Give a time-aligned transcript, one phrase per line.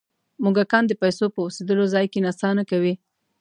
[0.43, 2.93] موږکان د پیسو په اوسېدلو ځای کې نڅا نه کوي.